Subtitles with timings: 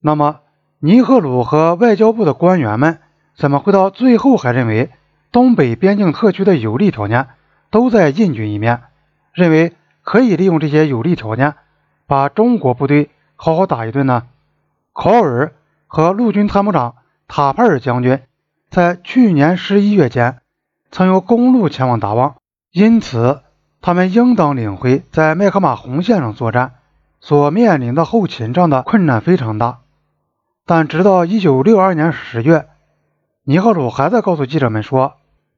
[0.00, 0.40] 那么，
[0.78, 3.00] 尼赫鲁和外交部的官员们
[3.34, 4.90] 怎么会到最后还认为
[5.32, 7.28] 东北边境特区的有利条件
[7.70, 8.82] 都在印军一面，
[9.32, 11.54] 认为可以利用这些有利条件
[12.06, 14.24] 把中国部队好好打一顿呢？
[14.92, 15.52] 考尔
[15.86, 16.94] 和陆军参谋长
[17.26, 18.20] 塔帕尔将军
[18.70, 20.38] 在去年十一月间
[20.90, 22.36] 曾有公路前往达旺，
[22.70, 23.42] 因此
[23.80, 26.74] 他们应当领会在麦克马洪线上作战
[27.20, 29.80] 所面临的后勤上的困难非常大。
[30.68, 32.66] 但直到一九六二年十月，
[33.42, 35.14] 尼赫鲁还在告诉记者们说，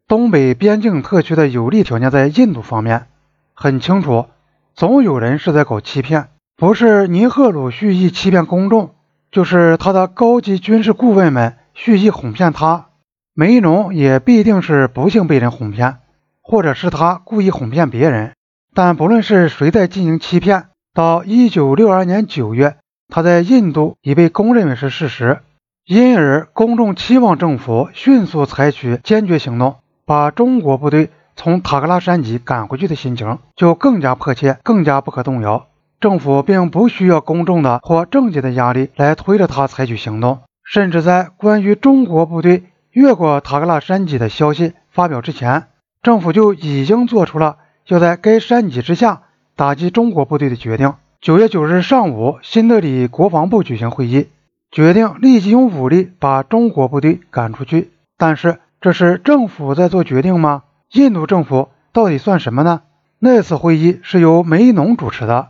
[0.07, 3.09] 东北边境特区的有利条件在印度方面。
[3.53, 4.27] 很清楚，
[4.77, 8.95] 总有人是在搞欺骗，不是尼赫鲁蓄意欺骗公众，
[9.33, 12.87] 就是他的高级军事顾问们蓄意哄骗他。
[13.35, 15.97] 梅农也必定是不幸被人哄骗，
[16.41, 18.35] 或者是他故意哄骗别人。
[18.75, 22.77] 但不论是谁在进行欺骗，到一九六二年九月。
[23.11, 25.41] 他在印度已被公认为是事实，
[25.85, 35.67] 因而公众期望政府迅速采取坚决行动，把中国部队从塔克拉山脊赶回去的心情就更加迫切，更加不可动摇。
[36.01, 45.65] 政府并不需要公众的或政界的压力来推着他采取行动，甚至在关于中国部队越过塔克拉山脊的消息发表之前，
[46.03, 49.23] 政府就已经做出了要在该山脊之下
[49.57, 50.95] 打击中国部队的决定。
[51.23, 54.29] 九月九日上午，新德里国防部举行会议，
[54.71, 57.91] 决定立即用武力把中国部队赶出去。
[58.17, 60.63] 但是，这是政府在做决定吗？
[60.93, 62.81] 印度政府到底算什么呢？
[63.19, 65.49] 那次会议是由梅农主持的，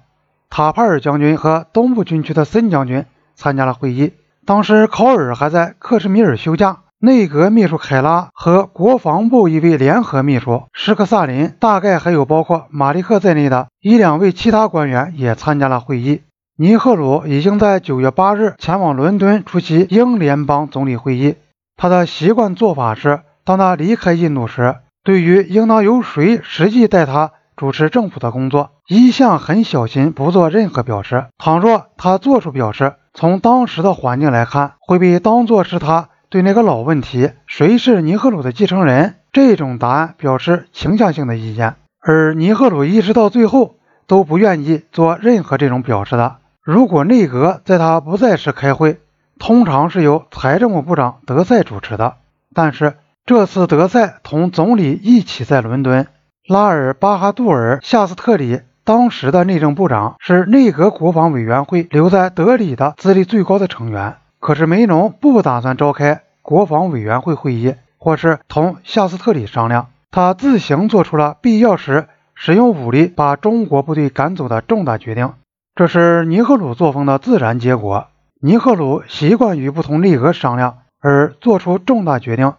[0.48, 4.14] 塔帕尔将军和东部军区的森将军参加了会议。
[4.44, 6.78] 当时，考尔还在克什米尔休假。
[7.02, 16.20] 内阁秘书凯拉和国防部一位联合秘书施克萨林，大概还有包括马利克在内的一两位其他官员也参加了会议。
[16.58, 21.36] 尼赫鲁已经在九月八日前往伦敦出席英联邦总理会议。
[21.74, 31.28] 他的习惯做法是，当他离开印度时，对于应当由谁实际代他主持政府的工作，一向很小心，不做任何表示。
[31.39, 36.10] 倘若他做出表示，从当时的环境来看，会被当作是他。
[36.30, 39.17] 对那个老问题，谁是尼赫鲁的继承人？
[39.33, 43.74] 这种答案表示倾向性的意见，而尼赫鲁一直到最后
[44.07, 46.36] 都不愿意做任何这种表示的。
[46.63, 49.01] 如果内阁在他不在时开会，
[49.40, 52.14] 通常是由财政部部长德赛主持的。
[52.55, 52.95] 但是
[53.27, 56.07] 这次德赛同总理一起在伦敦，
[56.46, 64.14] 拉尔巴哈杜尔夏斯特里当时的内政部长是内阁国防委员会留在德里的资历最高的成员。
[64.40, 75.34] 可是梅农不打算召开国防委员会会议，或是同夏斯特里商量，他自行做出了必要时使用武力把中国部队赶走的重大决定。
[75.74, 78.08] 这是尼赫鲁作风的自然结果。
[78.40, 82.55] 尼赫鲁习惯于不同内阁商量而做出重大决定，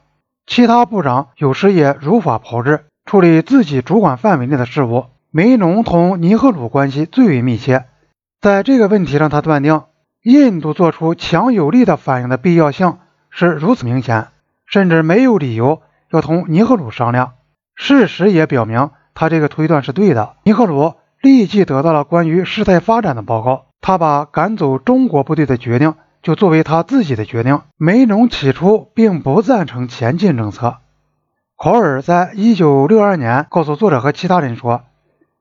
[0.45, 5.05] 其他部长有时也如法炮制处理自己主管范围内的事务。
[5.31, 7.85] 梅农同尼赫鲁关系最为密切，
[8.39, 9.81] 在这个问题上，他断定。
[10.23, 12.97] 印度做出强有力的反应的必要性
[13.31, 14.27] 是如此明显，
[14.67, 17.33] 甚至没有理由要同尼赫鲁商量。
[17.73, 20.35] 事实也表明，他这个推断是对的。
[20.43, 27.61] 尼赫鲁立即得到了关于事态发展的报告，他把赶走中国部队的决定就作为他自己的决定。
[27.77, 30.77] 梅农起初并不赞成前进政策。
[31.57, 34.83] 考尔在一九六二年告诉作者和其他人说，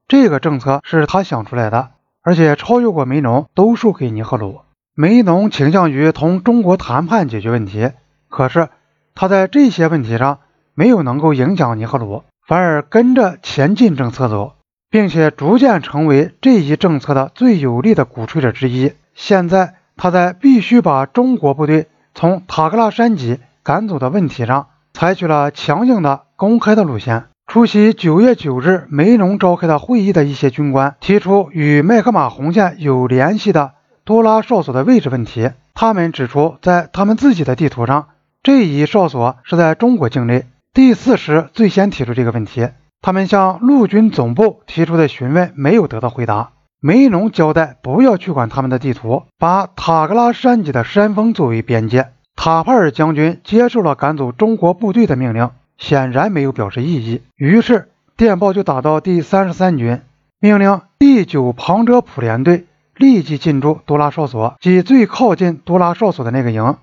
[0.09, 1.91] 这个政策是他想出来的，
[2.23, 4.61] 而且超越过梅农，都输给尼赫鲁。
[4.95, 7.93] 梅农倾向于同中国谈判解决问题，
[8.29, 8.69] 可是
[9.15, 10.41] 他在这些问题上
[10.75, 14.55] 没有能够影响尼赫鲁，反而跟着前进政策走，
[14.91, 18.93] 并且逐渐成为这一政策的最有力的鼓吹者之一。
[19.15, 27.27] 现在他在必须把中国部队从塔克拉山脊赶走的问题上，采取了强硬的、公开的路线。
[27.47, 33.73] 出席九月九日梅农召开的会议的一些军官提出与麦克马洪线有联系的。
[34.11, 38.09] 多拉哨所的位置问题，他们指出，在他们自己的地图上，
[38.43, 40.47] 这一哨所是在中国境内。
[40.75, 42.71] 第四师最先提出这个问题，
[43.03, 46.51] 他们向陆军总部提出的询问没有得到回答。
[46.81, 52.09] 梅农交代不要去管他们的地图，把塔格拉山脊的山峰作为边界。
[52.35, 57.23] 塔帕尔将军接受了赶走中国部队的命令，显然没有表示异议。
[57.37, 60.01] 于是电报就打到第三十三军，
[60.41, 62.67] 命令第九庞遮普联队。
[63.01, 66.77] 立即进驻多拉哨所，即最靠近多拉哨所的那个营。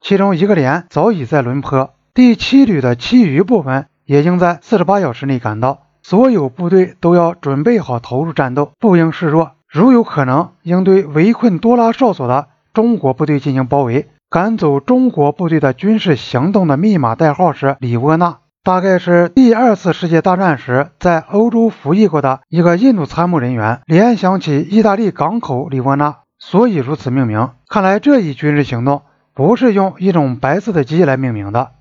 [0.00, 5.80] 其中一个连早已在轮坡，第七旅的其余部分也应在四十八小时内赶到。
[6.00, 9.50] 所有部队都要准备好投入战斗，不应示弱。
[9.68, 18.36] 如有可能，应对围困多拉哨所的中国部队进行包围，赶走中国部队的军事行动的密码代号是里沃纳。
[18.64, 27.50] 大概是第二次世界大战时在欧洲服役过的一个印度参谋人员联想起意大利港口里沃纳，所以如此命名。
[27.68, 29.02] 看来这一军事行动
[29.34, 31.72] 不是用一种白色的鸡来命名的。